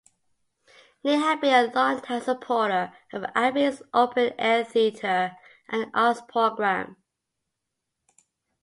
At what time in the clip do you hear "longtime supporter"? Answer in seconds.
1.71-2.91